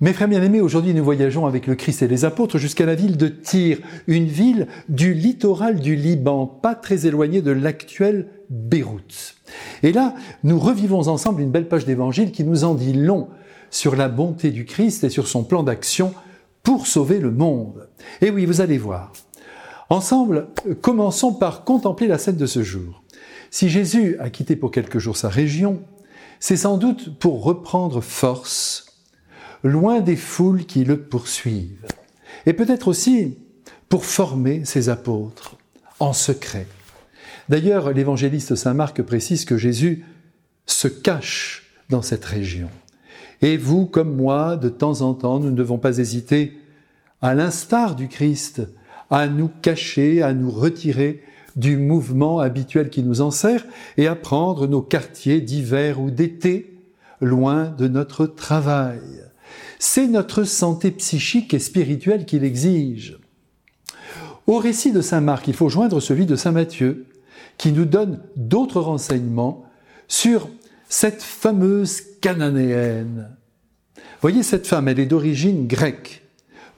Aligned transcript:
Mes 0.00 0.12
frères 0.12 0.26
bien-aimés, 0.26 0.60
aujourd'hui 0.60 0.92
nous 0.92 1.04
voyageons 1.04 1.46
avec 1.46 1.68
le 1.68 1.76
Christ 1.76 2.02
et 2.02 2.08
les 2.08 2.24
apôtres 2.24 2.58
jusqu'à 2.58 2.84
la 2.84 2.96
ville 2.96 3.16
de 3.16 3.28
Tyr, 3.28 3.78
une 4.08 4.26
ville 4.26 4.66
du 4.88 5.14
littoral 5.14 5.78
du 5.78 5.94
Liban, 5.94 6.46
pas 6.48 6.74
très 6.74 7.06
éloignée 7.06 7.42
de 7.42 7.52
l'actuelle 7.52 8.26
Beyrouth. 8.50 9.36
Et 9.84 9.92
là, 9.92 10.16
nous 10.42 10.58
revivons 10.58 11.06
ensemble 11.06 11.42
une 11.42 11.52
belle 11.52 11.68
page 11.68 11.84
d'évangile 11.84 12.32
qui 12.32 12.42
nous 12.42 12.64
en 12.64 12.74
dit 12.74 12.92
long 12.92 13.28
sur 13.70 13.94
la 13.94 14.08
bonté 14.08 14.50
du 14.50 14.64
Christ 14.64 15.04
et 15.04 15.10
sur 15.10 15.28
son 15.28 15.44
plan 15.44 15.62
d'action 15.62 16.12
pour 16.64 16.88
sauver 16.88 17.20
le 17.20 17.30
monde. 17.30 17.88
Et 18.20 18.30
oui, 18.30 18.46
vous 18.46 18.60
allez 18.60 18.78
voir. 18.78 19.12
Ensemble, 19.90 20.48
commençons 20.80 21.32
par 21.32 21.62
contempler 21.62 22.08
la 22.08 22.18
scène 22.18 22.36
de 22.36 22.46
ce 22.46 22.64
jour. 22.64 23.04
Si 23.52 23.68
Jésus 23.68 24.16
a 24.18 24.28
quitté 24.28 24.56
pour 24.56 24.72
quelques 24.72 24.98
jours 24.98 25.16
sa 25.16 25.28
région, 25.28 25.82
c'est 26.40 26.56
sans 26.56 26.78
doute 26.78 27.16
pour 27.20 27.44
reprendre 27.44 28.00
force 28.00 28.93
loin 29.64 30.00
des 30.00 30.16
foules 30.16 30.64
qui 30.66 30.84
le 30.84 31.00
poursuivent. 31.00 31.86
Et 32.46 32.52
peut-être 32.52 32.86
aussi 32.86 33.38
pour 33.88 34.04
former 34.04 34.64
ses 34.64 34.88
apôtres 34.88 35.56
en 35.98 36.12
secret. 36.12 36.66
D'ailleurs, 37.48 37.92
l'évangéliste 37.92 38.54
Saint 38.54 38.74
Marc 38.74 39.02
précise 39.02 39.44
que 39.44 39.56
Jésus 39.56 40.04
se 40.66 40.88
cache 40.88 41.64
dans 41.90 42.02
cette 42.02 42.24
région. 42.24 42.68
Et 43.42 43.56
vous, 43.56 43.86
comme 43.86 44.14
moi, 44.14 44.56
de 44.56 44.68
temps 44.68 45.00
en 45.00 45.14
temps, 45.14 45.40
nous 45.40 45.50
ne 45.50 45.56
devons 45.56 45.78
pas 45.78 45.98
hésiter, 45.98 46.58
à 47.20 47.34
l'instar 47.34 47.94
du 47.94 48.08
Christ, 48.08 48.62
à 49.10 49.28
nous 49.28 49.50
cacher, 49.62 50.22
à 50.22 50.32
nous 50.32 50.50
retirer 50.50 51.22
du 51.56 51.76
mouvement 51.76 52.40
habituel 52.40 52.90
qui 52.90 53.02
nous 53.02 53.20
enserre 53.20 53.64
et 53.96 54.06
à 54.06 54.14
prendre 54.14 54.66
nos 54.66 54.82
quartiers 54.82 55.40
d'hiver 55.40 56.00
ou 56.00 56.10
d'été 56.10 56.80
loin 57.20 57.66
de 57.70 57.88
notre 57.88 58.26
travail. 58.26 59.00
C'est 59.78 60.06
notre 60.06 60.44
santé 60.44 60.90
psychique 60.90 61.54
et 61.54 61.58
spirituelle 61.58 62.24
qui 62.24 62.38
l'exige. 62.38 63.18
Au 64.46 64.58
récit 64.58 64.92
de 64.92 65.00
Saint 65.00 65.20
Marc, 65.20 65.48
il 65.48 65.54
faut 65.54 65.68
joindre 65.68 66.00
celui 66.00 66.26
de 66.26 66.36
Saint 66.36 66.52
Matthieu, 66.52 67.06
qui 67.56 67.72
nous 67.72 67.84
donne 67.84 68.20
d'autres 68.36 68.80
renseignements 68.80 69.64
sur 70.08 70.48
cette 70.88 71.22
fameuse 71.22 72.02
cananéenne. 72.20 73.30
Voyez, 74.20 74.42
cette 74.42 74.66
femme, 74.66 74.88
elle 74.88 75.00
est 75.00 75.06
d'origine 75.06 75.66
grecque, 75.66 76.22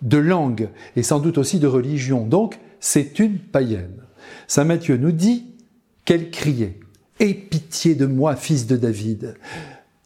de 0.03 0.19
langue 0.19 0.69
et 0.95 1.03
sans 1.03 1.19
doute 1.19 1.39
aussi 1.39 1.59
de 1.59 1.67
religion, 1.67 2.27
donc 2.27 2.59
c'est 2.81 3.19
une 3.19 3.39
païenne. 3.39 4.03
Saint 4.47 4.65
Matthieu 4.65 4.97
nous 4.97 5.13
dit 5.13 5.47
qu'elle 6.05 6.31
criait 6.31 6.81
Aie 7.19 7.35
pitié 7.35 7.95
de 7.95 8.07
moi, 8.07 8.37
fils 8.37 8.67
de 8.67 8.77
David. 8.77 9.37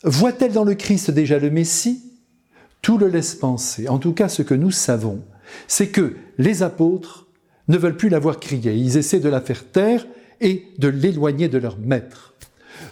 Voit-elle 0.04 0.52
dans 0.52 0.64
le 0.64 0.74
Christ 0.74 1.10
déjà 1.10 1.38
le 1.38 1.50
Messie? 1.50 2.09
Tout 2.82 2.98
le 2.98 3.08
laisse 3.08 3.34
penser. 3.34 3.88
En 3.88 3.98
tout 3.98 4.12
cas, 4.12 4.28
ce 4.28 4.42
que 4.42 4.54
nous 4.54 4.70
savons, 4.70 5.20
c'est 5.68 5.88
que 5.88 6.14
les 6.38 6.62
apôtres 6.62 7.26
ne 7.68 7.76
veulent 7.76 7.96
plus 7.96 8.08
la 8.08 8.18
voir 8.18 8.40
crier. 8.40 8.74
Ils 8.74 8.96
essaient 8.96 9.20
de 9.20 9.28
la 9.28 9.40
faire 9.40 9.66
taire 9.66 10.06
et 10.40 10.66
de 10.78 10.88
l'éloigner 10.88 11.48
de 11.48 11.58
leur 11.58 11.78
maître. 11.78 12.34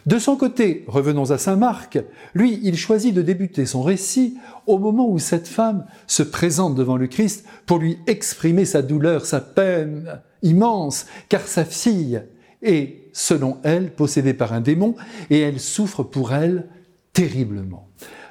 De 0.06 0.18
son 0.18 0.36
côté, 0.36 0.84
revenons 0.86 1.30
à 1.30 1.38
Saint 1.38 1.56
Marc, 1.56 1.98
lui, 2.34 2.60
il 2.62 2.76
choisit 2.76 3.14
de 3.14 3.22
débuter 3.22 3.66
son 3.66 3.82
récit 3.82 4.36
au 4.66 4.78
moment 4.78 5.08
où 5.08 5.18
cette 5.18 5.48
femme 5.48 5.86
se 6.06 6.22
présente 6.22 6.74
devant 6.74 6.96
le 6.96 7.06
Christ 7.06 7.44
pour 7.66 7.78
lui 7.78 7.98
exprimer 8.06 8.64
sa 8.64 8.82
douleur, 8.82 9.26
sa 9.26 9.40
peine 9.40 10.20
immense, 10.42 11.06
car 11.28 11.42
sa 11.42 11.64
fille 11.64 12.22
est, 12.62 13.10
selon 13.12 13.58
elle, 13.62 13.90
possédée 13.94 14.34
par 14.34 14.52
un 14.52 14.60
démon 14.60 14.94
et 15.30 15.40
elle 15.40 15.60
souffre 15.60 16.02
pour 16.02 16.32
elle 16.32 16.68
terriblement. 17.12 17.88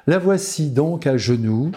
La 0.08 0.18
voici 0.18 0.70
donc 0.70 1.06
à 1.06 1.18
genoux, 1.18 1.70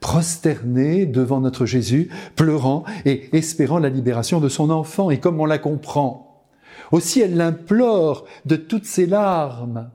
prosternée 0.00 1.06
devant 1.06 1.38
notre 1.38 1.66
Jésus, 1.66 2.10
pleurant 2.34 2.82
et 3.04 3.28
espérant 3.32 3.78
la 3.78 3.90
libération 3.90 4.40
de 4.40 4.48
son 4.48 4.70
enfant. 4.70 5.08
Et 5.08 5.20
comme 5.20 5.40
on 5.40 5.46
la 5.46 5.58
comprend, 5.58 6.42
aussi 6.90 7.20
elle 7.20 7.36
l'implore 7.36 8.24
de 8.44 8.56
toutes 8.56 8.86
ses 8.86 9.06
larmes. 9.06 9.88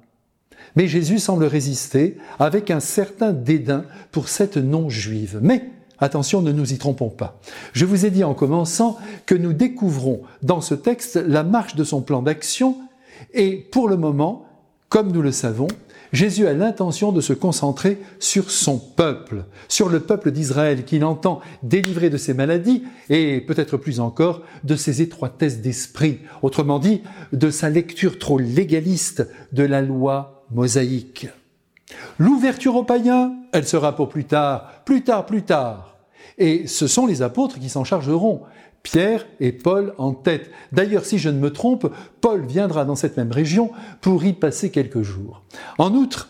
Mais 0.78 0.88
Jésus 0.88 1.20
semble 1.20 1.44
résister 1.44 2.18
avec 2.40 2.72
un 2.72 2.80
certain 2.80 3.34
dédain 3.34 3.84
pour 4.14 4.30
cette 4.30 4.56
non-juive. 4.56 5.40
Mais 5.42 5.70
Attention, 6.00 6.42
ne 6.42 6.54
nous 6.54 6.74
y 6.74 6.78
trompons 6.78 7.10
pas. 7.10 7.42
Je 7.74 7.86
vous 7.86 8.06
ai 8.06 8.10
dit 8.10 8.24
en 8.24 8.34
commençant 8.34 8.98
que 9.26 9.36
nous 9.36 9.52
découvrons 9.52 10.22
dans 10.44 10.62
ce 10.62 10.76
texte 10.76 11.18
la 11.18 11.44
marche 11.44 11.76
de 11.76 11.84
son 11.84 12.02
plan 12.02 12.22
d'action 12.22 12.78
et 13.34 13.58
pour 13.58 13.88
le 13.90 13.98
moment, 13.98 14.46
comme 14.92 15.14
nous 15.14 15.22
le 15.22 15.32
savons, 15.32 15.70
Jésus 16.12 16.48
a 16.48 16.54
l'intention 16.54 17.14
de 17.14 17.22
se 17.22 17.32
concentrer 17.32 17.98
sur 18.20 18.52
son 18.52 18.78
peuple, 18.78 19.46
sur 19.70 19.88
le 19.88 20.02
peuple 20.02 20.32
d'Israël 20.32 20.84
qu'il 20.84 21.06
entend 21.06 21.40
délivrer 21.64 22.10
de 22.10 22.18
ses 22.18 22.34
maladies 22.34 22.84
et 23.10 23.40
peut-être 23.40 23.78
plus 23.78 24.02
encore 24.02 24.42
de 24.66 24.76
ses 24.76 25.02
étroitesses 25.02 25.62
d'esprit, 25.62 26.20
autrement 26.42 26.78
dit 26.78 27.04
de 27.32 27.50
sa 27.50 27.70
lecture 27.70 28.20
trop 28.20 28.38
légaliste 28.38 29.26
de 29.54 29.64
la 29.64 29.82
loi 29.82 30.44
mosaïque. 30.52 31.30
L'ouverture 32.20 32.76
aux 32.76 32.84
païens, 32.84 33.34
elle 33.54 33.66
sera 33.66 33.96
pour 33.96 34.10
plus 34.10 34.26
tard, 34.26 34.84
plus 34.84 35.06
tard, 35.06 35.26
plus 35.26 35.44
tard. 35.44 35.96
Et 36.38 36.68
ce 36.68 36.88
sont 36.88 37.06
les 37.06 37.22
apôtres 37.22 37.60
qui 37.60 37.70
s'en 37.70 37.86
chargeront. 37.86 38.42
Pierre 38.84 39.26
et 39.40 39.52
Paul 39.52 39.94
en 39.98 40.14
tête. 40.14 40.50
D'ailleurs, 40.72 41.06
si 41.06 41.18
je 41.18 41.30
ne 41.30 41.40
me 41.40 41.52
trompe, 41.52 41.92
Paul 42.20 42.46
viendra 42.46 42.86
dans 42.86 42.96
cette 42.96 43.18
même 43.18 43.32
région 43.32 43.72
pour 44.02 44.24
y 44.26 44.34
passer 44.34 44.72
quelques 44.72 45.02
jours. 45.02 45.44
En 45.78 45.94
outre, 45.94 46.30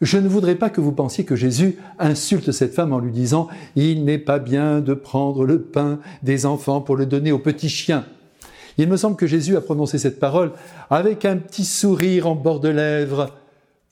je 0.00 0.18
ne 0.18 0.28
voudrais 0.28 0.56
pas 0.56 0.70
que 0.70 0.80
vous 0.80 0.92
pensiez 0.92 1.24
que 1.24 1.36
Jésus 1.36 1.78
insulte 1.98 2.52
cette 2.52 2.74
femme 2.74 2.92
en 2.92 2.98
lui 2.98 3.12
disant⁇ 3.12 3.48
Il 3.76 4.04
n'est 4.04 4.18
pas 4.18 4.38
bien 4.38 4.80
de 4.80 4.92
prendre 4.94 5.44
le 5.44 5.62
pain 5.62 6.00
des 6.22 6.46
enfants 6.46 6.80
pour 6.80 6.96
le 6.96 7.06
donner 7.06 7.32
aux 7.32 7.38
petits 7.38 7.68
chiens⁇ 7.68 8.04
Il 8.76 8.88
me 8.88 8.96
semble 8.96 9.16
que 9.16 9.26
Jésus 9.26 9.56
a 9.56 9.60
prononcé 9.60 9.98
cette 9.98 10.18
parole 10.18 10.52
avec 10.90 11.24
un 11.24 11.36
petit 11.36 11.64
sourire 11.64 12.26
en 12.26 12.34
bord 12.34 12.60
de 12.60 12.68
lèvres, 12.68 13.30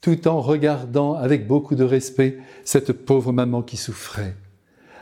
tout 0.01 0.27
en 0.27 0.41
regardant 0.41 1.15
avec 1.15 1.47
beaucoup 1.47 1.77
de 1.77 1.85
respect 1.85 2.39
cette 2.65 2.93
pauvre 2.93 3.33
maman 3.33 3.63
qui 3.63 3.77
souffrait. 3.77 4.35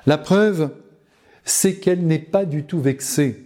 La 0.07 0.19
preuve, 0.19 0.71
c'est 1.51 1.75
qu'elle 1.75 2.07
n'est 2.07 2.21
pas 2.21 2.45
du 2.45 2.63
tout 2.63 2.81
vexée 2.81 3.45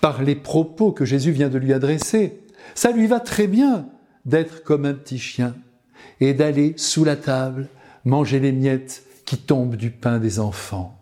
par 0.00 0.22
les 0.22 0.34
propos 0.34 0.92
que 0.92 1.04
Jésus 1.04 1.30
vient 1.30 1.50
de 1.50 1.58
lui 1.58 1.72
adresser. 1.72 2.40
Ça 2.74 2.90
lui 2.90 3.06
va 3.06 3.20
très 3.20 3.46
bien 3.46 3.86
d'être 4.24 4.62
comme 4.62 4.86
un 4.86 4.94
petit 4.94 5.18
chien 5.18 5.54
et 6.20 6.32
d'aller 6.32 6.72
sous 6.76 7.04
la 7.04 7.16
table 7.16 7.68
manger 8.04 8.40
les 8.40 8.52
miettes 8.52 9.02
qui 9.26 9.36
tombent 9.36 9.76
du 9.76 9.90
pain 9.90 10.18
des 10.18 10.40
enfants. 10.40 10.98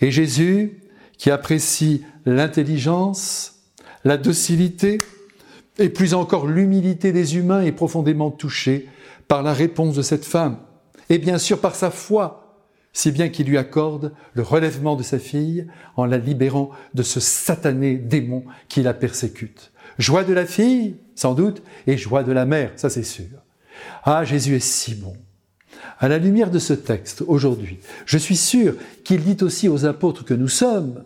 Et 0.00 0.12
Jésus, 0.12 0.82
qui 1.18 1.30
apprécie 1.30 2.04
l'intelligence, 2.26 3.56
la 4.04 4.16
docilité 4.16 4.98
et 5.78 5.88
plus 5.88 6.14
encore 6.14 6.46
l'humilité 6.46 7.12
des 7.12 7.36
humains, 7.36 7.62
est 7.62 7.72
profondément 7.72 8.30
touché 8.30 8.88
par 9.26 9.42
la 9.42 9.52
réponse 9.52 9.96
de 9.96 10.02
cette 10.02 10.24
femme 10.24 10.58
et 11.08 11.18
bien 11.18 11.38
sûr 11.38 11.60
par 11.60 11.74
sa 11.74 11.90
foi 11.90 12.49
si 12.92 13.12
bien 13.12 13.28
qu'il 13.28 13.46
lui 13.46 13.58
accorde 13.58 14.12
le 14.34 14.42
relèvement 14.42 14.96
de 14.96 15.02
sa 15.02 15.18
fille 15.18 15.66
en 15.96 16.06
la 16.06 16.18
libérant 16.18 16.70
de 16.94 17.02
ce 17.02 17.20
satané 17.20 17.96
démon 17.96 18.44
qui 18.68 18.82
la 18.82 18.94
persécute. 18.94 19.72
Joie 19.98 20.24
de 20.24 20.32
la 20.32 20.46
fille, 20.46 20.96
sans 21.14 21.34
doute, 21.34 21.62
et 21.86 21.96
joie 21.96 22.24
de 22.24 22.32
la 22.32 22.46
mère, 22.46 22.72
ça 22.76 22.90
c'est 22.90 23.02
sûr. 23.02 23.26
Ah, 24.04 24.24
Jésus 24.24 24.56
est 24.56 24.64
si 24.64 24.94
bon. 24.94 25.14
À 25.98 26.08
la 26.08 26.18
lumière 26.18 26.50
de 26.50 26.58
ce 26.58 26.72
texte, 26.72 27.22
aujourd'hui, 27.26 27.78
je 28.06 28.18
suis 28.18 28.36
sûr 28.36 28.74
qu'il 29.04 29.22
dit 29.22 29.42
aussi 29.42 29.68
aux 29.68 29.84
apôtres 29.84 30.24
que 30.24 30.34
nous 30.34 30.48
sommes, 30.48 31.04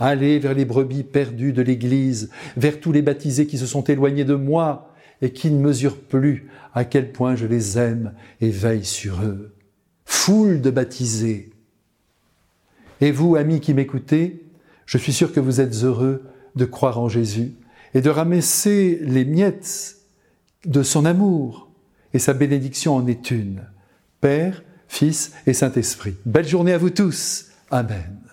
allez 0.00 0.38
vers 0.38 0.54
les 0.54 0.64
brebis 0.64 1.02
perdues 1.02 1.52
de 1.52 1.62
l'Église, 1.62 2.30
vers 2.56 2.80
tous 2.80 2.92
les 2.92 3.02
baptisés 3.02 3.46
qui 3.46 3.58
se 3.58 3.66
sont 3.66 3.84
éloignés 3.84 4.24
de 4.24 4.34
moi 4.34 4.94
et 5.20 5.30
qui 5.32 5.50
ne 5.50 5.60
mesurent 5.60 5.98
plus 5.98 6.48
à 6.74 6.84
quel 6.84 7.12
point 7.12 7.34
je 7.36 7.46
les 7.46 7.78
aime 7.78 8.12
et 8.40 8.50
veille 8.50 8.84
sur 8.84 9.22
eux 9.22 9.52
foule 10.28 10.60
de 10.60 10.68
baptisés. 10.68 11.48
Et 13.00 13.12
vous, 13.12 13.36
amis 13.36 13.60
qui 13.60 13.72
m'écoutez, 13.72 14.44
je 14.84 14.98
suis 14.98 15.14
sûr 15.14 15.32
que 15.32 15.40
vous 15.40 15.62
êtes 15.62 15.84
heureux 15.84 16.22
de 16.54 16.66
croire 16.66 17.00
en 17.00 17.08
Jésus 17.08 17.54
et 17.94 18.02
de 18.02 18.10
ramasser 18.10 18.98
les 19.00 19.24
miettes 19.24 19.96
de 20.66 20.82
son 20.82 21.06
amour. 21.06 21.70
Et 22.12 22.18
sa 22.18 22.34
bénédiction 22.34 22.94
en 22.94 23.06
est 23.06 23.30
une. 23.30 23.62
Père, 24.20 24.62
Fils 24.86 25.32
et 25.46 25.54
Saint-Esprit. 25.54 26.16
Belle 26.26 26.46
journée 26.46 26.74
à 26.74 26.78
vous 26.78 26.90
tous. 26.90 27.46
Amen. 27.70 28.27